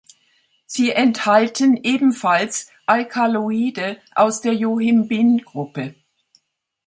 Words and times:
Sie 0.65 0.89
enthalten 0.93 1.77
ebenfalls 1.83 2.71
Alkaloide 2.87 3.99
aus 4.15 4.41
der 4.41 4.55
Yohimbin-Gruppe. 4.55 5.93